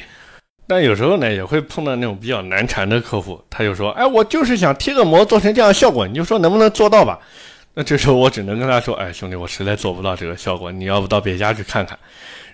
[0.68, 7.18] 但有时候呢，也会碰到那种比较难缠的客户，他就说：“哎，我就是想贴个膜做成这样效果，你就说能不能做到吧？”
[7.74, 11.98] 那这时候我只能跟他说：“哎，兄弟，我实在做不到这个效果，你要不到别家去看看。”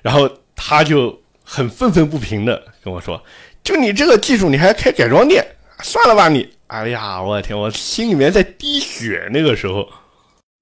[0.03, 3.19] 然后他就很愤愤不平的跟我说
[3.63, 5.43] ：“就你这个技术，你还开改装店？
[5.81, 9.87] 算了吧你！”哎呀，我的天，我心里面在滴血那个时候。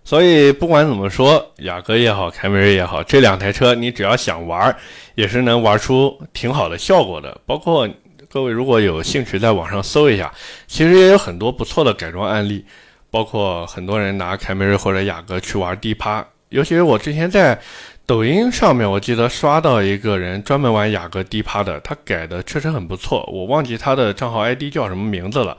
[0.03, 4.75] 所以不管怎么说，雅阁也好，凯美瑞也好，这两台车你只要想玩，
[5.15, 7.39] 也是能玩出挺好的效果的。
[7.45, 7.87] 包括
[8.29, 10.31] 各位如果有兴趣在网上搜一下，
[10.67, 12.65] 其实也有很多不错的改装案例。
[13.09, 17.59] 包括很多人拿凯美瑞或者雅阁去玩低趴，尤其是我之前在
[18.05, 23.29] 抖音上面，我记得刷到一个人专门玩雅阁低趴的，他改的确实很不错。
[23.29, 25.57] 我忘记他的账号 ID 叫什么名字了。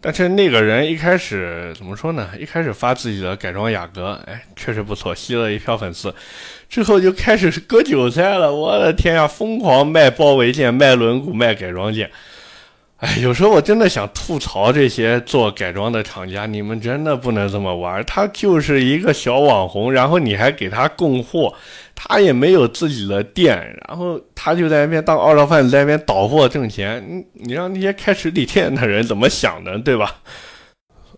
[0.00, 2.30] 但是那个人一开始怎么说呢？
[2.38, 6.14] 一开始发自己的改装雅阁，哎，确实不错，吸了一票粉丝。
[6.68, 12.10] 之后就开始割韭菜了，我的天呀，疯狂卖包围件、卖轮毂、卖改装件。
[12.98, 18.04] 哎，有时候我真的想吐槽这些做改装的厂家，你们真的不能这么玩。
[18.04, 21.54] 他就是一个小网红，然后你还给他供货。
[21.94, 23.56] 他也没有自己的店，
[23.86, 27.04] 然后他就在那边当二道贩子，在那边倒货挣钱。
[27.08, 30.16] 你你让那些开实体店的人怎么想的，对吧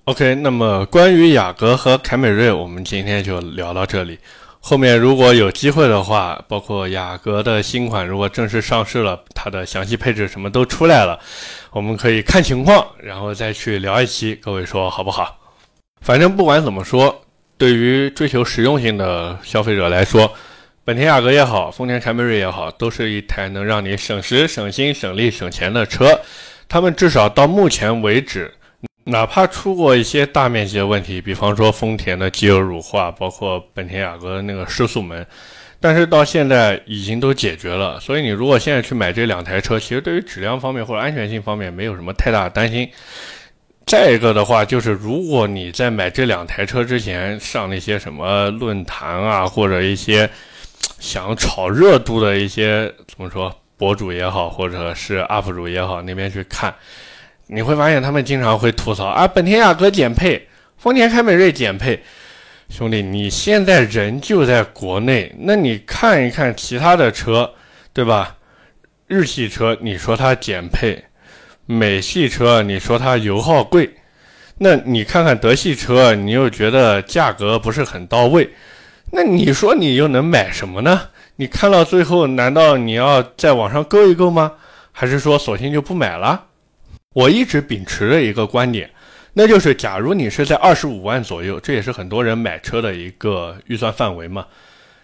[0.04, 4.18] ？OK，那么关于雅阁和凯美瑞，我们今天就聊到这里。
[4.60, 11.18] 后面如果有机会的话，包括雅阁的新款如果正式上市了，它的详细配置什么都出来了，
[11.72, 14.34] 我们可以看情况，然后再去聊一期。
[14.34, 15.38] 各位说好不好？
[16.02, 17.22] 反正不管怎么说，
[17.58, 20.32] 对于追求实用性的消费者来说。
[20.82, 26.20] 本田雅阁也好，丰田凯美瑞也好，都是一台能让你省时、省心、省力、省钱的车。
[26.68, 28.54] 他们至少到目前为止，
[29.10, 35.26] 哪怕出过一些大面积的问题，比方说丰田的机油乳化，包括本田雅阁的那个失速门，
[35.78, 38.00] 但是到现在已经都解决了。
[38.00, 42.88] 所以你如果现在去买这两台车，其实对于质量方面或者安全性方面没有什么太大的担心。
[43.86, 50.30] 再一个的话，就是如果你在买这两台车之前上那些什么论坛啊，或者一些
[51.00, 56.72] 想炒热度的一些怎么说博主也好，或者是 UP 主也好，那边去看，
[57.52, 60.46] 你会发现他们经常会吐槽啊，本田雅阁减配，
[60.78, 62.00] 丰田凯美瑞减配。
[62.68, 67.52] 兄弟，你现在人就在国内，那你看一看其他的车，
[67.92, 68.36] 对吧？
[69.08, 71.02] 日系车，你说它减配。
[71.66, 73.90] 美系车，你说它油耗贵，
[74.58, 78.48] 那你看看德系车，你又觉得价格不是很到位，
[79.10, 81.00] 那你说你又能买什么呢？
[81.34, 84.52] 你看到最后，难道你要在网上购一购吗？
[84.92, 86.44] 还是说索性就不买了？
[87.12, 88.88] 我一直秉持的一个观点，
[89.32, 94.46] 那就是假如你是在二十五万左右，这也是很多人买车的一个预算范围嘛。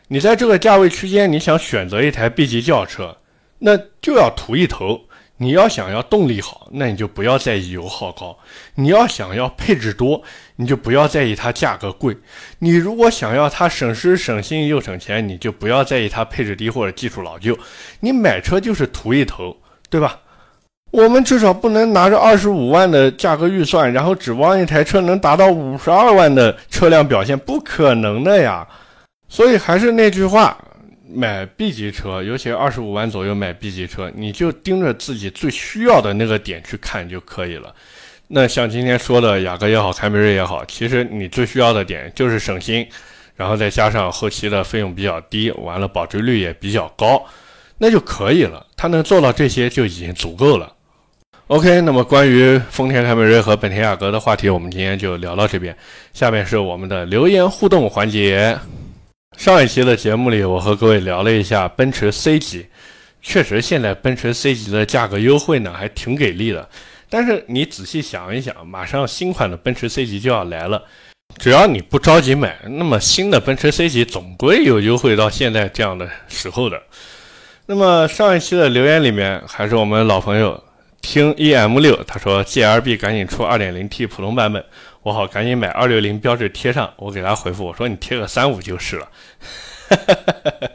[0.06, 3.16] 你在这个价位区间，你想选择一台 B 级轿车，
[3.58, 5.00] 那就要图一头。
[5.38, 8.38] 你要想要动力好，那你就不要在意油耗高；
[8.76, 10.22] 你要想要配置多，
[10.54, 12.16] 你就不要在意它价格贵。
[12.60, 17.58] 你如果想要它省时省心又省钱，你就不要在意它配置低或者技术老旧。
[17.98, 19.56] 你买车就是图一头，
[19.90, 20.20] 对吧？
[20.90, 28.66] 我们至少不能拿着二十五万的价格预算，然后指望一台车能达到五十二万的车辆表现，不可能的呀。
[29.28, 30.56] 所以还是那句话。
[31.08, 37.72] 买 B 级车，尤其二十五万左右买 B 级车，你就盯着自己最需要的那个点去看就可以了。
[38.26, 42.86] 那像今天说的雅阁也好，凯美瑞也好，其实你最需要的点就是省心，
[43.36, 47.24] 然后再加上后期的费用比较低，完了保值率也比较高，
[47.78, 48.66] 那就可以了。
[48.76, 50.70] 它能做到这些就已经足够了。
[51.48, 55.76] OK，那么关于丰田凯美瑞和本田雅阁的话题，我们今天就聊到这边。
[56.12, 58.58] 下面是我们的留言互动环节。
[59.36, 62.66] 上一期的节目里，我和各位聊了一下奔驰 C 级，
[63.22, 66.68] 确实现在奔驰 C 级的价格优惠呢，还挺给力的。
[67.08, 70.82] 但是你仔细想一想，马上新款的奔驰 C 级就要来了，
[71.38, 76.82] 只要你不着急买，那么新的奔驰 C 级总归有优惠到现在这样的时候的。
[77.66, 80.60] 那么上一期的留言里面，还是我们老朋友
[81.06, 84.62] 听 EM 六，他说 GLB 赶紧出 2.0T 普通版本。
[85.04, 89.08] 我好赶紧买二六零标志贴上，我给他回复我说你贴个三五就是了。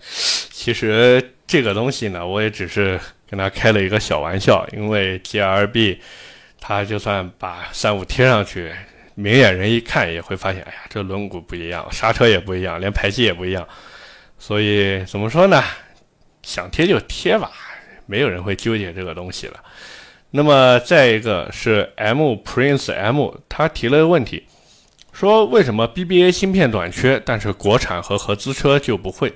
[0.50, 2.98] 其实这个东西呢，我也只是
[3.30, 6.00] 跟他开了一个小玩笑，因为 G R B，
[6.62, 8.72] 他就算把三五贴上去，
[9.16, 13.68] 明眼人一看也会发现，哎呀，这轮毂不一样，刹车也不一样，连排气也不一样。
[14.40, 15.62] 所以怎么说呢？
[16.42, 17.52] 想贴就贴吧，
[18.06, 19.62] 没有人会纠结这个东西了。
[20.34, 24.46] 那么再一个是 M Prince M，他提了个问题，
[25.12, 29.34] 说为什么 BBA 芯片短缺，但是国产和合资车就不会？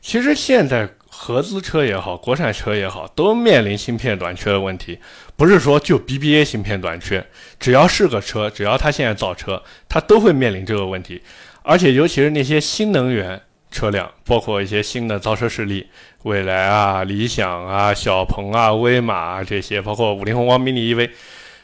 [0.00, 4.98] 其实现在合资车也好，国产车也好，都面临芯片短缺的问题，
[5.36, 7.26] 不是说就 BBA 芯片短缺，
[7.58, 11.20] 只要是个车，只要它现在造车，它都会面临这个问题，
[11.62, 13.42] 而且尤其是那些新能源。
[13.70, 15.86] 车辆包括一些新的造车势力，
[16.24, 21.10] 蔚来啊、理想啊、小鹏啊、威马啊这些，包括五菱宏光 mini EV，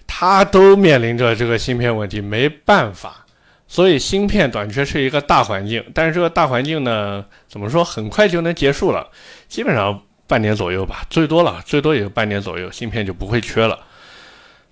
[0.07, 3.27] 它都面临着这个芯片问题，没办法。
[3.69, 9.09] 所以芯片短缺是一个大环境，但是这个大环境呢，怎么说，很快就能结束了，
[9.49, 13.79] 基本上半年左右吧，最多了，最多也就半年左右，芯片就不会缺了。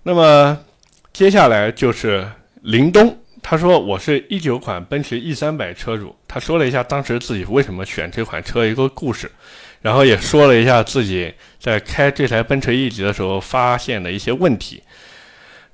[0.05, 0.57] 那么
[1.13, 2.25] 接下来就是
[2.63, 3.19] 林东。
[3.47, 9.31] 他说：“我是一九款奔驰 E 三百车主。”他说了一下当时自己为什么选这款车一个故事，
[9.83, 11.31] 然后也说了一下自己
[11.61, 14.83] 在开这台奔驰 E 级的时候发现的一些问题。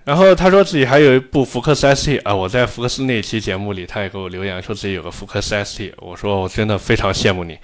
[0.02, 5.94] 然后他说自己还有一部福克斯 ST 啊，我在福克斯那期节目里，他也给我留言说自己有个福克斯 ST。
[5.98, 7.56] 我说我真的非常羡慕你。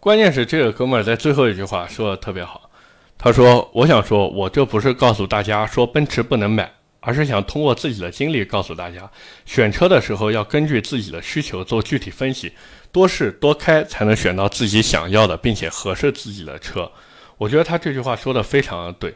[0.00, 2.68] 关键是这个哥们儿在最后一句话说的特别好，
[3.16, 6.68] 他说：“我想说，我这不是告诉大家说奔驰不能买。”
[7.02, 9.10] 而是想通过自己的经历告诉大家，
[9.44, 12.52] 选车的时候要根据自己的需求做具体分析，
[12.90, 16.90] 多试多开才能选到自己想要的并且合适自己的车。
[17.36, 19.14] 我觉得他这句话说的非常的对。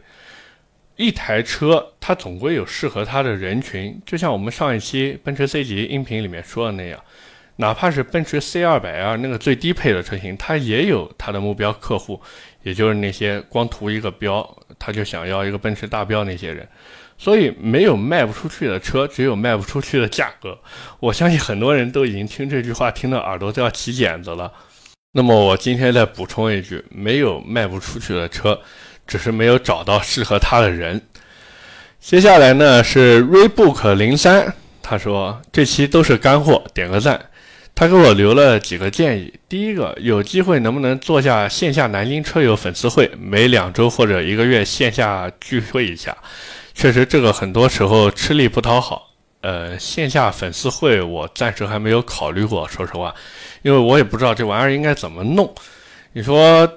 [0.97, 6.99] 一台车它总归有适合它的人群，就像我们上一期奔驰 C 级音频里面说的那样，
[7.57, 12.19] 哪怕是奔驰 C 二百 L 那个最低配的车型，它也有它的目标客户，
[12.63, 16.67] 也就是那些光图一个标，他就想要一个奔驰大标那些人。
[17.19, 20.59] 所以没有卖不出去的车，只有卖不出去的价格。
[21.01, 24.53] 我相信很多人都已经听这句话听的耳朵都要起茧子了。
[25.13, 28.61] 那么我今天再补充一句：没有卖不出去的车，
[29.07, 31.01] 只是没有找到适合他的人。
[31.99, 37.31] 接下来呢是 Rebook 零三，他说这期都是干货，点个赞。
[37.75, 46.17] 他给我留了几个建议，第一个，有机会能不能做下线下南京车友粉丝会，每两周或者一个月线下聚会一下。
[46.79, 49.15] 确实，这个很多时候吃力不讨好。
[49.41, 53.15] 呃，线下粉丝会我暂时还没有考虑过，说实话，
[53.63, 55.51] 因为我也不知道这玩意儿应该怎么弄。
[56.13, 56.71] 你说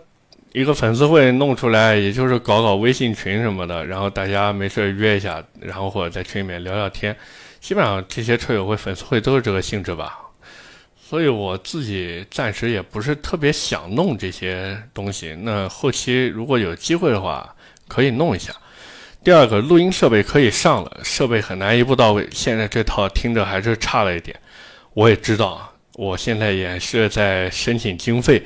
[0.54, 7.14] 一个粉丝会弄出来，也就是搞搞微信群什么的，然后大家没事约一下，然后或者在群里面聊聊天，
[7.60, 10.18] 基本上这些车友会粉丝会都是这个性质吧。
[10.98, 15.36] 所以我自己暂时也不是特别想弄这些东西。
[15.42, 17.54] 那后期如果有机会的话，
[17.90, 18.54] 可以弄一下。
[19.24, 22.28] 第二个，录音设备可以上了，设备很难一步到位。
[22.32, 24.40] 现在这套听着还是差了一点。
[24.94, 28.44] 我也知道，我现在也是在申请经费，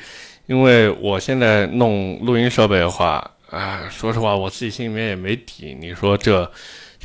[0.48, 5.78] 因为我现在弄录音设备的话，啊，说实话，我自己心里面也没底。
[5.80, 6.52] 你说这。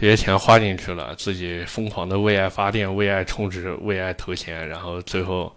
[0.00, 5.52] 这些钱花进去了，自己疯狂的为爱发电、为爱充值、为爱投钱，然后最后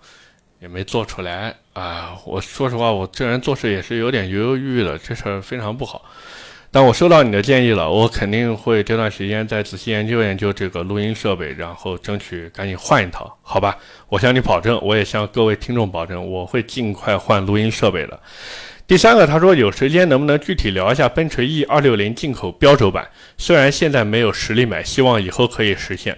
[0.60, 2.18] 也没做出来啊！
[2.26, 6.04] 我说实话，我这人做事也是有点犹犹豫豫的，这事儿非常不好。
[6.74, 13.78] 但我收到你的建议了，我肯定会这段时间再仔细研究研究这个录音设备，然后争取赶紧换一套，好吧？
[14.08, 18.18] 我向你保证，我也向各位听众保证，我会尽快换录音设备的。
[18.88, 23.10] 第三个，他说有时间能不能具体聊一下奔驰 E 二六零进口标轴版？
[23.38, 26.18] 虽然现在没有实力买，希望以后可以实现。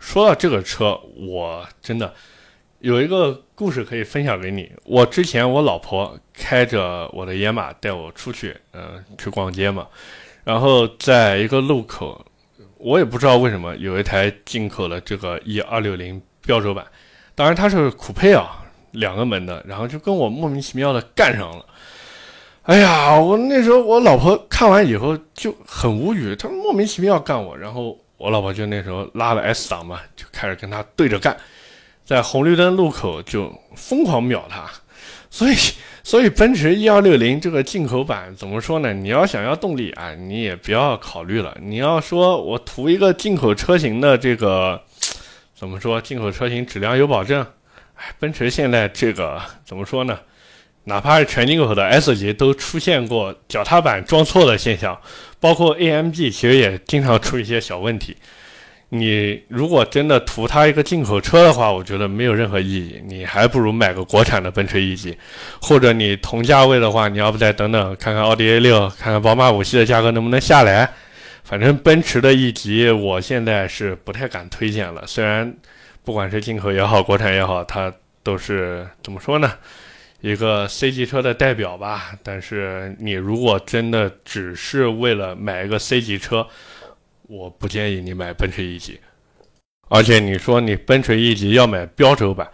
[0.00, 2.12] 说到这个车，我真的
[2.80, 4.70] 有一个故事可以分享给你。
[4.84, 9.86] 我之前我老婆开着我的野马带我出去，嗯，去逛街嘛。
[10.44, 12.24] 然后在一个路口，
[12.78, 16.86] 我也不知道为什么有一台进口的这个 E 二六零标轴版，
[17.34, 21.64] 当然它是酷配啊，两个门的，然后就跟我莫名其妙的干上了。
[22.62, 31.36] 哎呀，我那时候我老婆看完以后就很无语，她莫名其妙干我，然后我老婆就那时候拉了 S 档嘛，就开始跟他对着干，
[32.08, 34.64] 在红绿灯路口就疯狂秒他，
[35.28, 35.54] 所以
[36.02, 38.94] 所以奔驰 E260 这个进口版怎么说呢？
[38.94, 41.54] 你要想要动力啊，你也不要考虑了。
[41.60, 44.82] 你要说我图一个进口车型的这个
[45.54, 46.00] 怎么说？
[46.00, 47.46] 进口车型质量有保证？
[47.96, 50.18] 哎，奔驰现在这个怎么说呢？
[50.84, 54.98] 哪怕是全进口的 S 级都出现过脚踏板装错的现象，
[55.38, 58.16] 包括 AMG 其实也经常出一些小问题。
[58.90, 65.16] 你如果真的图它一个进口车的话，我觉得没有任何意义，你还不如买个国产的奔驰 E 级，
[65.60, 70.90] 或者你同价位的话，你要不再等等，看看奥迪 A6，看看宝马五系的价格能不能下来。
[71.44, 75.06] 反正奔驰的 E 级，我现在是不太敢推荐了。
[75.06, 75.54] 虽然
[76.04, 79.52] 不管是进口也好，国产也好，它都是怎么说呢？
[80.20, 86.46] 一个 C 级车的代表吧，但是你如果真的只是为了买一个 C 级车，
[87.28, 88.98] 我不建议你买奔驰 E 级。
[89.90, 92.50] 而且你说你奔驰 E 级要买标轴版，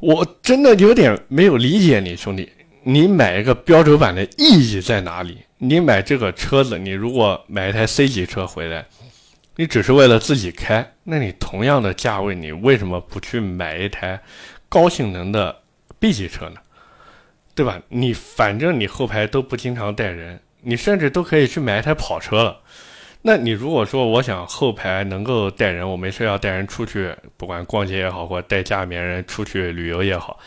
[0.00, 2.50] 我真的有点没有理解你兄弟。
[2.82, 5.38] 你买一个标轴版的意义在哪里？
[5.58, 8.84] 你买这个车子，你如果买一台 C 级车回来，
[9.54, 14.20] 你只是为了自己开，那你同样的价位，你为什么不去买一台
[14.68, 15.62] 高性能的
[16.00, 16.56] B 级车呢？
[17.54, 17.80] 对吧？
[17.88, 22.61] 你反正你后排都不经常带人，你甚至都可以去买一台跑车了。
[23.24, 30.38] 那你如果说我想后排能够带人，我没事要带人出去，不管逛街也好，或者带家里面人出去旅游也好，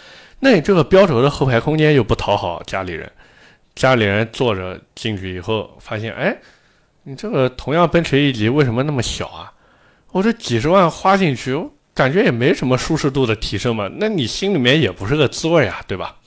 [0.41, 3.09] 那你这个标轴的后排空间又不讨好家里人，
[3.75, 6.37] 家里人坐着进去以后发现，哎，
[7.03, 9.53] 你这个同样奔驰 E 级为什么那么小啊？
[10.11, 11.57] 我这几十万花进去，
[11.93, 16.17] 感觉也没什么舒适度的提升嘛，那你心里面也不是个滋味啊，对吧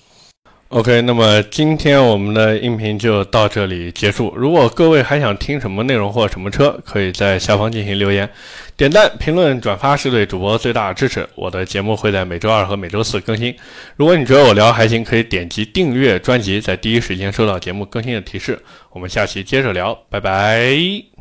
[0.70, 4.32] ？OK，那么今天我们的音频就到这里结束。
[4.36, 8.28] 如果各位还想听什么内容或什么车，可以在下方进行留言、
[8.76, 11.26] 点赞、评论、转发，是对主播最大的支持。
[11.34, 13.54] 我的节目会在每周二和每周四更新。
[13.96, 18.58] 如果你觉得我聊还行，可以点击订阅专辑，在第一时间收到节目更新的提示。
[18.90, 21.17] 我们下期接着聊，拜拜。